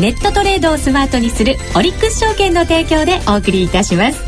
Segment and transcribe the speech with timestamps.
[0.00, 4.18] ネットトレードをスマートにするオリックス証券の提供でお送りいたします。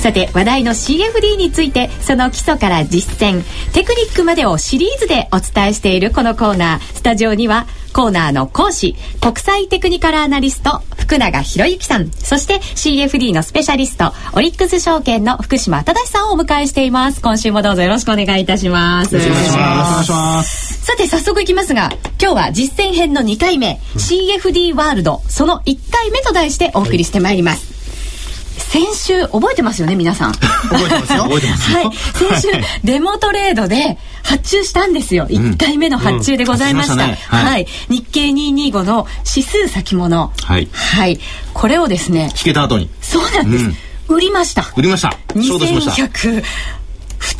[0.00, 3.42] さて話題の CFD についてその基礎から実践
[3.74, 6.80] テクニックまでをシリーズでお伝えしているこのコーナー。
[6.94, 12.08] スタジオにはコーナーの講師国際テクニカルアナリスト福永博之さん。
[12.12, 17.20] そして CFD のスペシャリストオリックス証券の福島忠さんをお迎えしています。
[17.20, 19.16] 今週もどうぞよろしくお願いいたします。
[19.16, 20.69] よろしくお願いします。
[20.90, 21.90] さて早速いきますが
[22.20, 30.32] 今日は実践編の2回目、うん、CFD ワールドその1回目と題してお送りしてまいります、先週覚えてますよね皆さん。
[30.32, 31.22] 覚えてますよ。
[31.30, 32.48] 覚えてますはい先週
[32.82, 36.94] デモトレードで発注したんですよ、1回目の発注でございました。
[36.94, 37.00] うん。
[37.02, 40.32] うんしたね、はい、はい、日経225の指数先物。
[40.42, 41.20] はい、はい、
[41.54, 42.90] これをですね引けた後に。
[43.00, 43.70] そうなんです、
[44.08, 44.68] 売りました。
[44.76, 45.16] 売りました。
[45.36, 46.42] 2100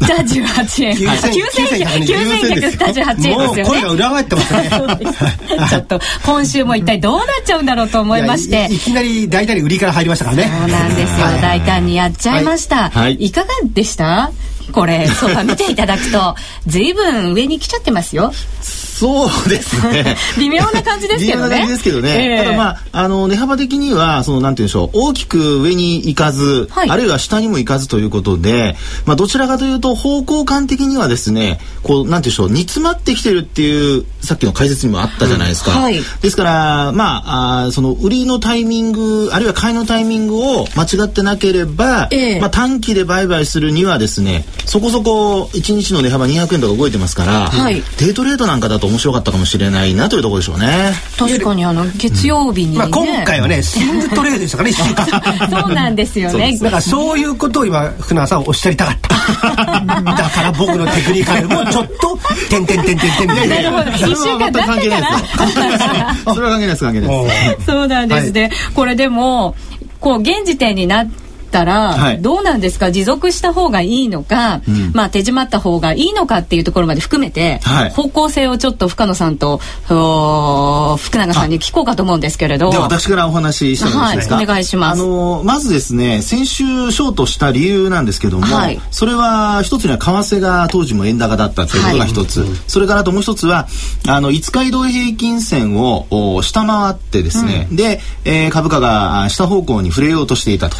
[0.01, 0.97] 28円。
[0.97, 3.65] 9128円ですよね。
[3.65, 4.70] 声が裏返ってますね。
[5.69, 8.77] ちょっと今週も一体どうなっちゃうんだろうと思いましてい。
[8.77, 10.45] いきなり大胆に売りから入りましたからね。
[10.45, 11.27] そうなんですよ。
[11.42, 12.91] 大胆にやっちゃいました。
[12.91, 13.15] はい。
[13.15, 14.31] いかがでした？
[14.73, 18.33] これ、そうか見ていただくと、ずいぶん上に来ちゃってますよ。
[18.91, 20.16] そうですね。
[20.38, 21.48] 微妙な感じですけどね。
[21.48, 22.38] 微妙な感じですけどね。
[22.38, 35.70] えー、ただまあ、あの、値幅的には、その、なんて言うんでしょう、大きく上に行かず、はい、あるいは下にも行かずということで、まあ、どちらかというと、方向感的にはですね、こう、なんて言うんでしょう、煮詰まってきてるっていう、さっきの解説にもあったじゃないですか。
[35.70, 50.92] はい、ですから、まあ、あその、売りのタイミング、あるいは買いのタイミングを間違ってなければ、えー、まあ、短期で売買するにはですね、そこそこ1日の値幅200円とか動いてますから、はい、デイトレードなんかだと面白かったかもしれないなというところでしょうね。
[51.19, 55.50] 確かにあの月曜日に、ね、まあ今回はねスイングトレードでしたからね1週間。
[55.67, 56.56] そうなんですよね。
[56.59, 59.11] だからそういうことを今船川さんおっしゃりたかった。
[59.41, 62.18] だから僕のテクニカルもちょっと
[62.48, 63.57] 点点点点点みたいな。
[63.57, 64.13] なるほど。
[64.13, 66.35] 一週間だ関係ないです。
[66.35, 67.67] それは関係ないです関係ないです。
[67.67, 68.51] そうなんですね。
[68.74, 69.55] これでも
[70.01, 72.92] こう現時点になってったら、どうなんですか？
[72.92, 82.70] 持続した方がいいのか、うん、まあ手締まった方がいいのかっていうところまで含めて、はい、方向性をちょっと深野さんと福永さんに聞こうかと思うんですけれど。
[82.70, 85.02] で私からお話ししてもいいですか、はい、お願いします。
[85.02, 93.67] あのまずですね先週ショートした理由なんですけども、はい、それは一つには為替が当時も円高だったということが一つ、それからともう一つは
[94.06, 100.77] あの5日移動平均線を下回ってですね、うん、で、えー、株価が下方向に触れようとしていたと。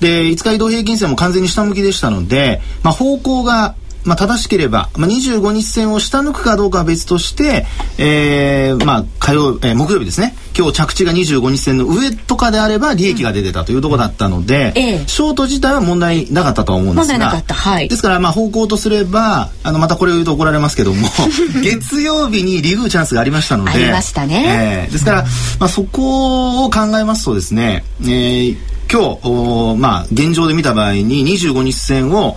[0.00, 3.74] で5日移動平均線も完全に下向きでしたので、まあ、方向が
[4.06, 7.66] まあ、正しければ、まあ、25日線を下抜くかどうかは別として、
[7.98, 10.34] えー、まあ、火曜、えー、木曜日ですね。
[10.56, 17.28] 今日着地が25日線の上とかであれば利益が出てたというところだったので、うん、ショート自体は問題なかったと思うんですが。
[17.28, 21.08] はい、ですから、まあ、方向とすれば、あの、またこれを言うと怒られますけども、
[21.62, 23.72] 月曜日にリグーチャンスがありましたので。
[23.72, 24.86] ありましたね。
[24.86, 25.24] えー、ですから、
[25.58, 32.36] まあ、そこを考えますとですね、えー今日、まあ、現状で見た場合に25日線を、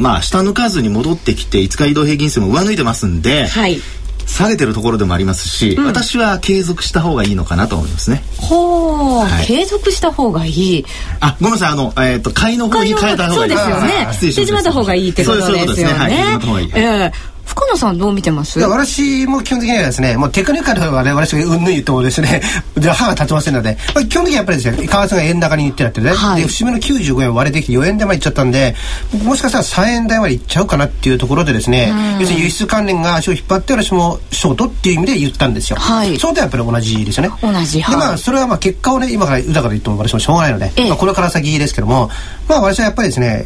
[0.00, 3.78] まあ、下抜かずに戻ってきて5日移動平均線も上抜いてますんで、はい、
[4.26, 8.22] 下げてるところでもありますし、うん、私は継続した方がいいのかなと思いますね。
[8.38, 10.84] ほう、はい、継続した方がいい。
[11.20, 13.50] あ、ごめんなさい、あの、えっ、ー、と、買いの方に変えた方がいい。
[13.50, 14.08] そうですよね。
[14.12, 14.46] 失礼しました。
[14.46, 15.66] 手締まった方がいいってことですよね。
[15.66, 15.92] そうですね。
[15.92, 16.12] はい。
[16.12, 16.70] 手締まった方がいい。
[16.74, 18.58] えー深野さんどう見てます？
[18.60, 22.40] 私も基本的にはですねもうテクニカルはね私がうんぬん言ってもですね。
[22.78, 28.74] じゃ歯が立ちませんので、まあ、基本的にはやっぱりですね為替が円高にいってなってね、はい、で節目の95円割れてきて4円台までいっちゃったんで
[29.22, 37.30] もしかしたら3円台までいっちゃうかなっていうところでですね要するに輸出関連が足を引っ張って私もショートっていう意味で言ったんですよ、はい、その点はやっぱり同じですよね。
[37.42, 42.10] 同じ、はい、でまあそれはまあ結果をね今からうだから言っても私もしょうがないので、ええ、まあ、これから先ですけども
[42.48, 43.44] まあ私はやっぱりですね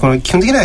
[0.00, 0.62] この基本的には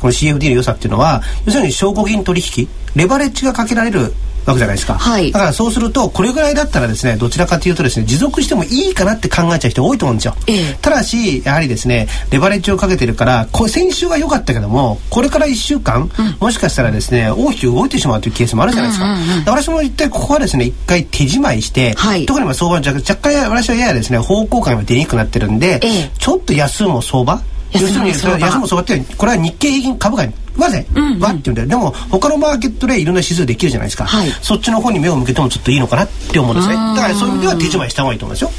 [0.00, 4.12] この CFD の良さっていうのは要するに証拠金取引レバレッジがかけられる
[4.46, 31.68] わけじゃないですか、はい、だからそうするとこれぐらいだったらですねどちらかというとですね持続してもいいかなって考えちゃう人多いと思うんですよ、ええ、ただしやはりですねレバレッジをかけてるからこ先週は良かったけどもこれから1週間、うん、もしかしたらですね大きく動いてしまうというケースもあるじゃないですか、うんうんうん、私も一体ここはですね一回手仕舞いして、はい、特に相場若干私はややですね方向感が出にくくなってるんで、え、ちょっと安も相場要するに安も相場ってこれは日経平均株価にわぜ、うんうん、わって言うんだよ。
[31.68, 36.74] でも他のマーケットでいろんな指数できるじゃないですか、はい、そっちの方に目を向けてもちょっといいのかなって思うんですね。
[36.74, 38.50] だからそういう意味では手締まいした方がいいと思いますよ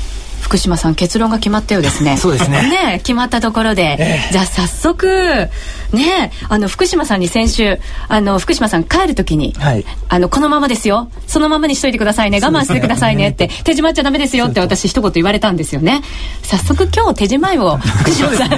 [0.51, 2.17] 福島さん結論が決まったようですね。
[2.17, 2.69] そうですね。
[2.69, 5.47] ね決まったところで、えー、じゃあ早速
[5.93, 11.09] ねあの福島さんに先週あの福島さん帰る時に、はい、あのこのままですよ。
[11.25, 12.41] そのままにしといてくださいね。
[12.43, 16.01] 我慢してくださいねって手締まっちゃダメですよって私一言言われたんですよね。
[16.43, 18.49] 早速今日手締まいを福島さん。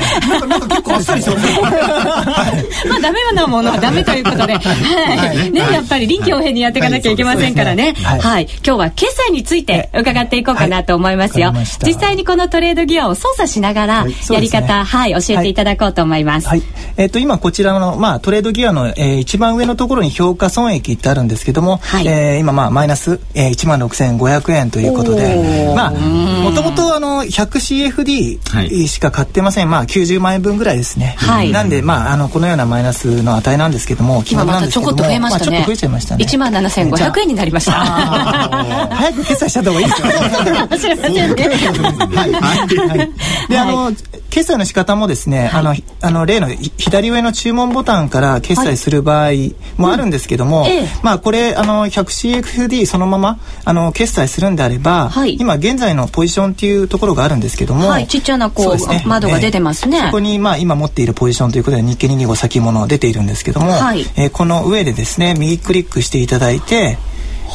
[0.49, 1.31] なんか結構あっさりして
[2.89, 11.53] まあダメなものはダメということで、はい、ねやっぱり臨機応変にやっていかなきゃいけませんからね、はい、今日は決済について伺っていこうかなと思いますよ、
[11.85, 16.61] 実際にこのトレードギアを操作しながらやり方、はい、教えていただこうと思います、はい。
[16.97, 29.69] えっ、と今こちらのまあトレードギアの、えー、一番上のところに評価損益ってあるんですけども、はい、えー、今まあマイナス、えー、1万6500円ということでまあもともとあの 100CFD しか買ってません。
[29.69, 36.25] まあ90万円分ぐらいですね、はい、なんでまああのこのようなマイナスの値なんですけども今またちょこっと増えましたね、まあ、ちょっと増えちゃいましたね。
[36.25, 37.71] 1万7500円になりました。
[37.73, 40.07] 早く決済した方がいいですよ。
[40.07, 41.13] 知りません。
[41.13, 43.91] ねはい、はい、であの
[44.31, 49.31] 決済の仕方もですね、はい、あのあの例の左上の注文ボタンから決済する場合
[49.77, 50.79] もあるんですけども、はい。
[50.79, 66.97] うん、まあこれあの 100CFD そのままあの決済するんであれば、はい、今現在のポジションっていうところがあるんですけども、はい、ちっちゃなこう、ね、窓が出てますね、えー、そこにまあ今持っているポジションということで日経225先物出ているんですけども、はい、えー、この上でですね右クリックしていただいて、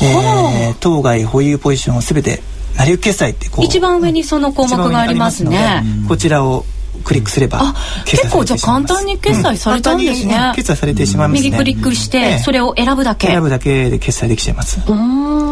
[0.03, 2.43] えー、当該保有ポジションをすべて
[2.77, 5.83] 成り行き決済ってこう一番上にその項目がありますね。
[6.07, 6.65] こちらを
[7.05, 7.75] クリックすれば
[8.05, 11.49] 結構じゃあ簡単に決済されたんですね、うん、決済されてしまいますね。
[11.51, 13.29] 右クリックしてそれを選ぶだけ。
[13.29, 14.81] 選ぶだけで決済できちゃいます。
[14.87, 15.48] うん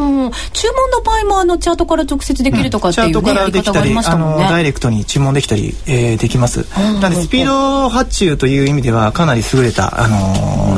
[0.52, 6.66] 注文の場合もあのチャートから直接できるとかっていう、ね、チャートからできたり、ね、あのダイレクトに注文できたり、えー、できます。
[6.76, 10.16] なのでスピード発注という意味ではかなり優れたあの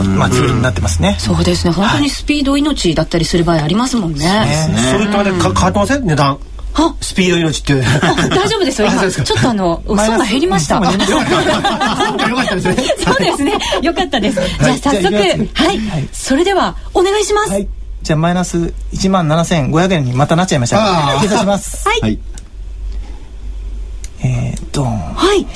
[0.04, 1.16] ー、まあツールになってますね。
[1.18, 1.72] そうですね。
[1.72, 4.48] 本当にスピード命だったりする場合ありますもんね、はい、
[4.92, 6.06] それとあれか変わってません？
[6.06, 6.38] 値段。
[7.00, 7.74] スピード命って。
[7.74, 8.86] 大丈夫ですよ。
[8.88, 10.80] 今ちょっとあの損が減りました。
[10.84, 10.96] そう
[13.18, 13.58] ですね。
[13.82, 14.40] よかったです。
[14.62, 16.08] じゃあ早速はい。
[16.12, 17.66] それではお願いします
[18.02, 18.58] じゃあマイナス
[18.92, 21.18] 1万7500円にまたなっちゃいました。
[21.20, 21.88] 計算します。
[22.00, 22.18] はい。
[24.20, 24.98] えー、ドン。
[25.14, 25.46] はい。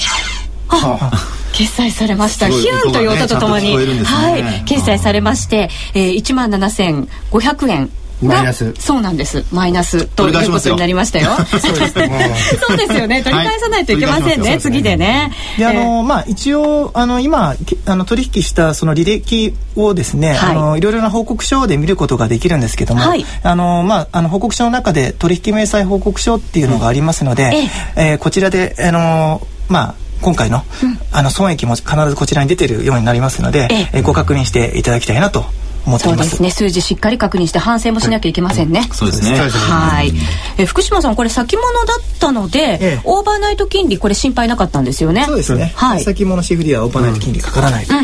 [1.52, 2.48] 決済されました。
[2.48, 7.90] ヒュンという音とともに、はい、決済されまして、えー、1万7500円
[8.22, 8.74] マイナス。
[8.78, 9.44] そうなんです。
[9.52, 11.30] マイナスということになりましたよ。
[11.48, 13.22] そうですよね。
[13.22, 15.32] 取り返さないといけませんね、はい、次でね。
[15.58, 17.54] であの、まあ一応あの今
[17.86, 27.70] あの取引したその履歴をですね、はい、あのいろいろな報告書で見ることができるんですけども、はい、あのまああの報告書の中で取引明細報告書っていうのがありますので、うん、え。
[27.96, 33.88] えー、こちらであのまあ今回のうん、あの損益も必ずこちらに出てるようになりますので、え。
[33.92, 35.44] えー、ご確認していただきたいなと
[35.98, 36.50] そうですね。
[36.50, 39.38] 数字しっかり確認して反省もしなきゃいけませんね、はい、そうですね。
[39.38, 40.12] はい。
[40.58, 45.24] え福島さんこれ先物だったので、ええ、オーバーナイト金利これ心配なかったんですよね。
[45.26, 47.94] そうですね、はい、先物 CFD はオーバーナイト金利かからないと、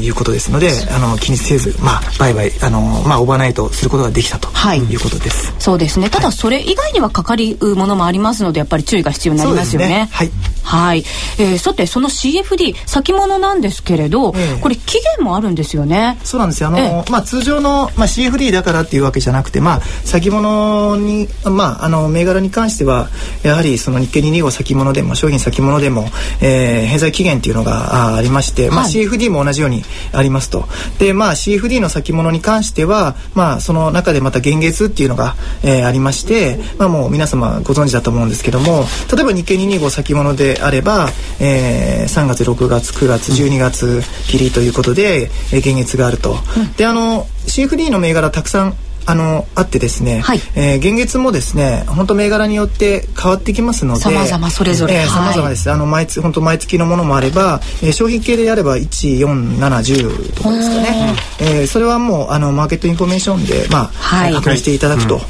[0.00, 4.96] いうことですのであの気にせずまあ売買あのまあオーバーナイトすることができたとい。
[4.96, 6.10] うことです、はい、そうですね。
[6.10, 10.30] ただそれ以外にはかかりうものもありますのでやっぱり注意が必要になりますよね、ね、はい。
[10.62, 11.04] はい、
[11.38, 16.18] えー、さてその CFD 先物なんですけれど、えー、これ期限もあるんですよね。
[16.24, 16.70] そうなんですよ。
[16.70, 23.08] あの、えー、まあ通常のまあ、CFD だからっていうわけじゃなくて、まあ、先物に、まあ、あの銘柄に関しては
[23.42, 26.06] やはりその日経225先物でも商品先物でも、
[26.40, 29.82] えー、返済期限っていうのがあありまして、まあ、CFD も同じように
[30.12, 30.66] ありますと。
[30.98, 38.84] で、まあ、CFD の先物に関しては、まあ、その中でまた現月っていうのが、えー、ありまして、まあ、もう皆様ご存知だと思うんですけども
[39.14, 41.08] 例えば日経225先物であれば、
[41.40, 46.36] えー、3月6月9月12月切りということで、えー、現月があると。
[46.56, 48.76] うん、であの CFD の銘柄たくさん
[49.08, 65.20] あのあってですね、はい、えー、現月もですね本当銘柄によって変わってきますので様々それぞれ、えー、様々です、はい、あの毎月本当毎月のものもあれば、えー、商品系であれば14710とかですかね、えー、それはもうあのマーケットインフォメーションでまあ、はい、確認していただくと、うん、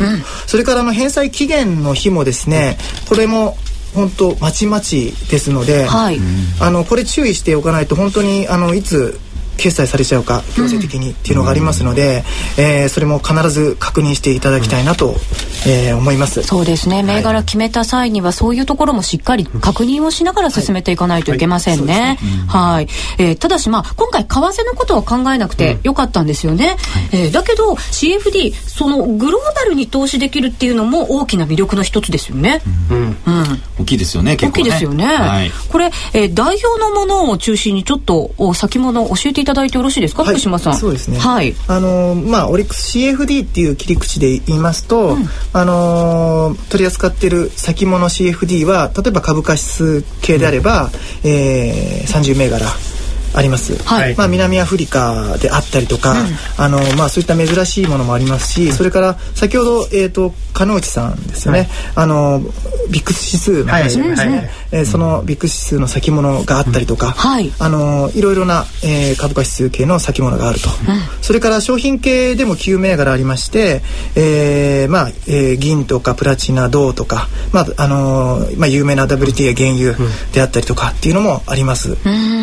[0.46, 2.78] それからあの返済期限の日もですね
[3.10, 3.58] これも
[3.94, 6.18] 本当まちまちですので、はい、
[6.60, 9.18] あのこれ注意しておかないと本当にあのいつ
[9.56, 12.24] 決済されちゃうか強制的にっていうのがありますので、
[12.58, 15.14] うん、えー、それも必ず確認していただきたいなと、うん、
[15.66, 16.42] えー、思います。
[16.42, 17.02] そうですね。
[17.02, 22.18] 銘柄決めた際にはそういうところもしっかり確認をしながら進めていかないといけませんね。
[22.48, 26.76] はい、えー、ただしまあ今回為替のことは考えなくてよかったんですよね、
[27.12, 33.16] うん、えー、だけど CFD そのグローバルに投資できるっていうのも大きな魅力の一つですよね、うん、うん、
[33.80, 34.36] 大きいですよねね。
[34.36, 40.76] 大きいですよね、はい、これ、えー、代表のものを中心にちょっと先物教えていいただいてよろしいですか、はい、福島さん。
[40.76, 41.18] そうですね。
[41.18, 41.54] はい。
[41.68, 50.90] あのまあオリックス CFD っていう切り口で言いますと、うん、あの取り扱っている先物 CFD は例えば株価指数系であれば、うん、
[51.30, 52.66] えー、30銘柄
[53.36, 56.18] あります、はい、まあ、南アフリカであったりとか、うん、
[56.56, 62.40] あのまあ、そういった珍しいものもありますし、それから先ほど、えーと、鹿内さんですよね、はい、あの
[62.90, 64.50] ビックス指数の話ですね、はい。
[64.72, 73.82] えー、そのビックス指数の先物があったりとか、はい、あのいろいろな、えー、株価指数系の先物があると、うん、それから商品系でも9銘柄ありまして、
[74.14, 79.94] えーまあえー、銀とかプラチナ銅とか、まああのまあ、有名な WTA 原油
[80.32, 81.96] であったりとかっていうのもあります。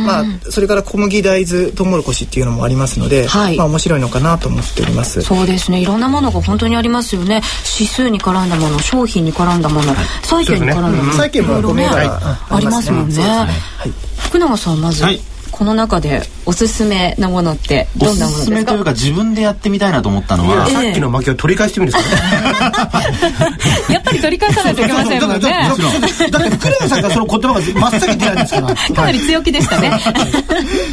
[0.05, 5.21] まあ、それから小麦大豆トウモロコシっていうのもありますので、はい、まあ面白いのかなと思っております。
[5.21, 5.79] そうですね。
[5.79, 7.41] いろんなものが本当にありますよね。
[7.79, 13.47] 指数に絡んだもの商品に絡んだもの、債券に絡んだもの、債券も5銘柄ありますもんね、は
[13.85, 15.19] い、福永さんまず、はい。
[15.53, 18.41] この中でおすすめなものってどんなものですか？
[18.41, 23.01] おすすめというか自分でやってみたいなと思ったのは、さっきの負けを取り返してみるんですか
[23.93, 25.69] やっぱり取り返さないといけませんもんね
[27.51, 29.91] 葉が真っ先に出ないんですから かなり強気でしたね。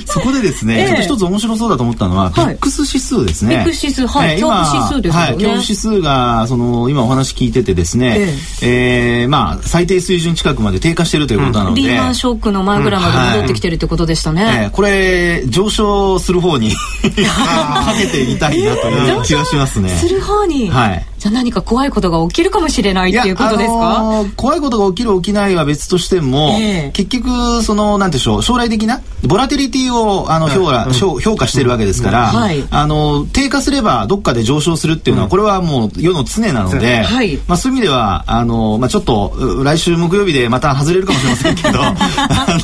[0.06, 3.56] そこでですね、ちょっと一つ面白そうだと思ったのは、ビックス指数ですね。
[3.56, 9.26] ビックス指数はい、恐怖指数ですよね、恐怖指数がその今お話聞いててですね、ええ。
[9.28, 19.90] まあ最低水準近くまで低下しているということなので、リーマンショックの前ぐらいまで戻ってきてるってことでしたね、これ上昇する方に かけてみたいなという気がしますね。
[19.90, 20.70] する方に。
[20.70, 21.06] はい。
[21.20, 32.36] じゃあ何か怖いことが起きるかもしれないっていうことですか、あのー、怖いことが起きる起きないは別としても、えー、結局そのなんでしょう将来的なボラティリティをあの評価、うん、評価してるわけですから、うん。
[32.36, 41.94] はい、あの低下すればどっかで上昇するっていうのは、これはもう世の常なので、はい、まあそういう意味ではあのまあちょっと来週木曜日でまた外れるかもしれませんけど、 あ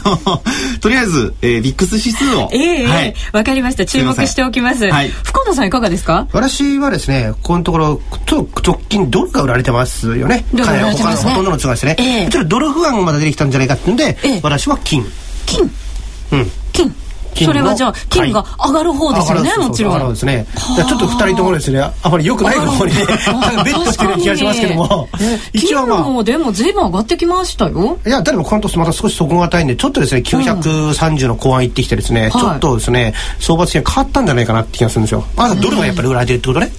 [0.04, 0.42] の
[0.80, 3.84] とりあえず、えー、ビックス指数を、ええー、はい、わかりました。
[3.84, 4.86] 注目しておきます。
[4.86, 6.26] はい、深野さんいかがですか？
[6.32, 10.36] 私はですねこのところと直近ドルが売られてますよね。
[10.36, 10.44] ね。
[10.54, 11.96] ほとんどの通貨ですね。
[11.98, 15.04] えー、ちょっとドル不安がまだ出てきたんじゃないかっていうんで、えー、私は金。
[15.46, 15.70] 金。
[16.32, 16.50] うん。
[16.72, 16.94] 金。
[17.44, 19.92] それはじゃあ金が上がる方ですよね、もちろん。
[19.94, 20.46] 上がるですね。
[20.76, 23.06] ちょっと二人ともですね、あまり良くない方にね、
[23.64, 25.08] ベットしてる気がしますけども。
[25.52, 26.02] 一応まあ。
[26.02, 27.98] もでも随分上がってきましたよ。
[28.06, 35.24] いや、でもこの年また少し底堅いんで、ちょっとですね、930の後半行ってきてですね、ちょっとですね、相場的に変わったんじゃないかなって気がするんですよ。
[35.36, 36.70] まだドルがやっぱり売られてるってことね。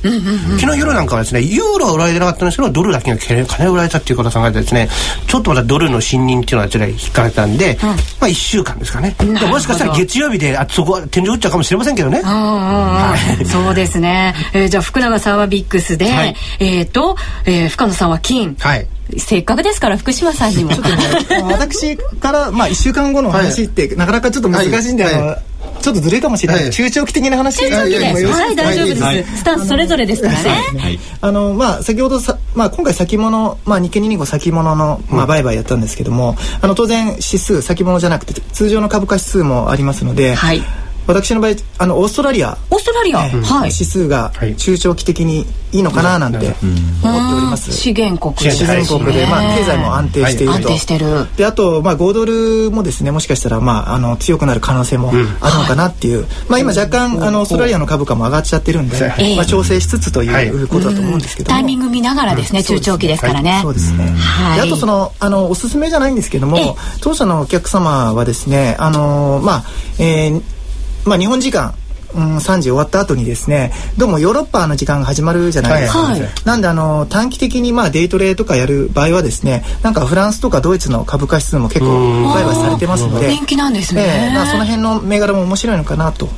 [0.60, 4.90] 昨日夜なんかはですね、ユーロは売られてなかったんですけど、ドルだけが金が売られたっていうことを考えてですね、
[5.28, 9.16] ちょっとまたドルの信任っていうのはちょっと引っかかったんで、まあ1週間ですかね。
[9.50, 12.22] もしかしたら月曜日で、あそこは天井打っちゃうかもしれませんけどね。
[12.22, 14.36] はい、そうですね。
[14.54, 18.56] えー、じゃあ福永さんはビックスで、はい、えっ、ー、と、えー、深野さんは金。
[18.60, 18.88] はい。
[19.18, 20.74] せっかくですから福島さんにも。
[20.74, 20.98] ちょっとね、
[21.44, 25.38] 私からまあ一週間後の話って、なかなかちょっと難しいんで、あの。
[25.82, 27.58] ちょっとずれかもしれない、中長期的な話。
[27.58, 40.62] 中長期です、はい、大丈夫です、スタンスそれぞれですからね、あのまあ先ほどさ、まあ、今回先物、まあ、日経225先物の、まあ、売買やったんですけども、あの当然指数先物じゃなくて通常の株価指数もありますので、はい
[41.08, 42.58] 私の場合あのオーストラリア。
[42.70, 48.52] オーストラリア、えー、はい、指数が中長期的にいいのかななんて思っております、資源国。
[48.52, 51.28] 資源国で、まあ、経済も安定していると、はい、安定してる。
[51.36, 59.00] であと、まあ、5ドルもですねもしかしたら、まあ、あの強くなる可能性もあるのかなっていう、うん、まあ、今若干あのオーストラリアの株価も上がっちゃってるんで、
[59.36, 69.64] まあ、調整しつつということだと思うんですけどタイミング見ながらですね、中長期ですからね、そうですね、はい、あとそのあのおすすめじゃないんですけども当社のお客様はですねあのまあ
[70.00, 70.57] えー
[71.08, 71.74] まあ、日本時間
[72.16, 86.30] うん、3時終わった後にですねどうもヨーロッパの時間が始まるじゃないですか、はい、なんであの短期的にまあデイトレとかやる場合はですねなんかフランスとかドイツの株価指数も結構売買されてますので人気なんですね、えー、まあ、その辺の銘柄も面白いのかなと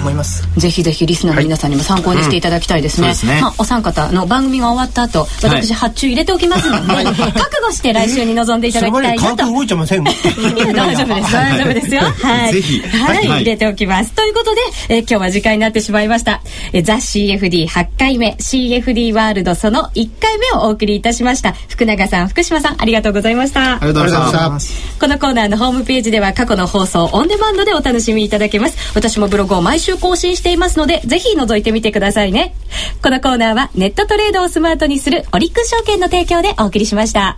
[0.00, 0.48] 思います。
[0.58, 3.08] ぜひぜひリスナーの皆さんにも参考にしていただきたいですね。
[3.08, 9.52] はいね、まあ、お三方の番組が終わった後私発注入れておきますので、はい、覚悟して来週に臨んでいただきたいなと。
[9.52, 11.32] 動いちゃいません大丈夫です。
[11.32, 12.00] 大丈夫ですよ。
[12.02, 12.52] はい。
[12.52, 12.80] ぜひ。
[12.80, 14.12] はい、入れておきます。
[14.12, 16.40] ということで、えー、今日は時間になってしまいました。
[16.72, 21.52] えザ・ CFD8 回目 CFD ワールドその1回目をお送りいたしました。
[21.52, 23.76] 福永さん、福島さん、ありがとうございました。
[23.76, 25.00] ありがとうございました。
[25.00, 28.94] このコーナーのホームページでは過去の放送オンデマンドでお楽しみいただけます。
[28.94, 32.54] 私もブログを毎週更新していますので、ぜひ覗いてみてくださいね。
[33.02, 37.36] このコーナーはネットトレードをスマートにするオリックス証券の提供でお送りしました。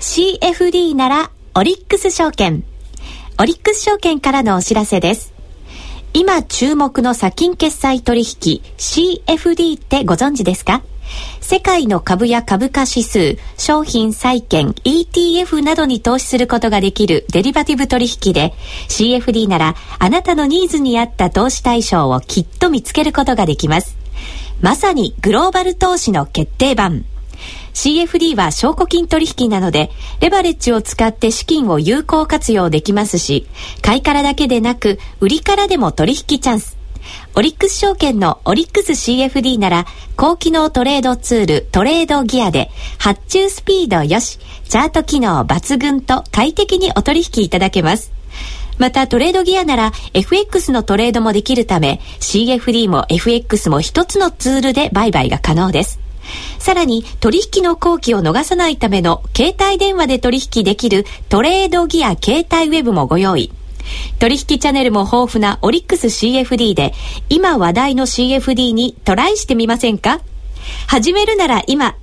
[0.00, 2.64] CFD ならオリックス証券。
[3.38, 5.34] オリックス証券からのお知らせです。
[6.14, 10.82] 今注目の先金決済取引 CFD ってご存知ですか？
[11.42, 18.54] 世界の株や株価指数、商品債券、ETF などに投資することができるデリバティブ取引で、
[18.88, 23.98] CFD ならあなたのニーズに合った投資対象をきっと見つけることができます。
[24.62, 27.04] まさにグローバル投資の決定版。
[27.76, 29.90] CFD は証拠金取引なので、
[30.20, 33.46] レバレッジを使って資金を有効活用できますし、
[33.82, 36.78] 買いからだけでなく、売りからでも取引チャンス。
[37.34, 44.38] オリックス証券のオリックス CFD なら、高機能トレードツールトレードギアで、発注スピードよし、
[44.70, 48.10] チャート機能抜群と快適にお取引いただけます。
[48.78, 56.05] またトレードギアなら FX のトレードもできるため CFD も FX も一つのツールで売買が可能です。
[56.58, 63.52] さらに取引の後期を逃さないための携帯電話で取引できるトレードギア携帯ウェブもご用意。
[64.18, 66.92] 取引チャンネルも豊富なオリックス CFD で
[67.28, 70.20] 今話題の CFD にトライしてみませんか？
[70.88, 71.94] 始めるなら今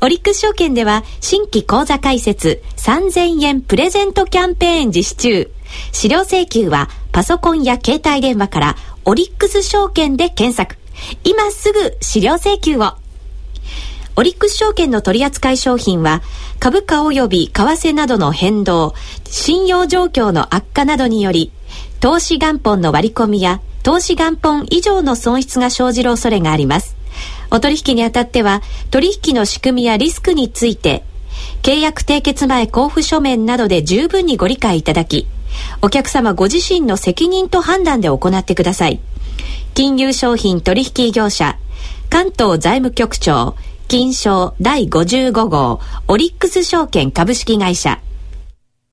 [0.00, 5.50] オリックス証券では新規口座開設3000円プレゼントキャンペーン実施中。
[5.92, 10.76] 資料請求はパソコンや携帯電話からオリックス証券で検索。
[11.22, 12.94] 今すぐ資料請求を。
[14.16, 16.22] オリックス証券の取扱い商品は
[16.58, 21.52] 株価及び為替などの変動、信用状況の悪化などにより
[22.00, 26.96] 投資元本の割り込みや投資元本以上の損失が生じる恐れがあります。
[27.50, 31.02] お取引にあたっては取引の仕組みやリスクについて
[31.62, 35.26] 契約締結前交付書面などで十分にご理解いただき
[35.82, 39.00] お客様ご自身の責任と判断で行ってください。
[39.74, 41.56] 金融商品取引業者、
[42.08, 43.56] 関東財務局長、
[43.90, 47.98] 金賞第55号、オリックス証券株式会社、